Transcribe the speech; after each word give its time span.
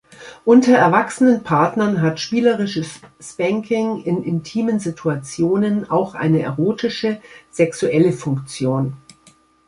Unter 0.45 0.75
erwachsenen 0.79 1.43
Partnern 1.43 2.01
hat 2.01 2.19
spielerisches 2.19 3.01
Spanking 3.19 4.01
in 4.01 4.23
intimen 4.23 4.79
Situationen 4.79 5.91
auch 5.91 6.15
eine 6.15 6.41
erotische, 6.41 7.21
sexuelle 7.51 8.11
Funktion. 8.11 8.97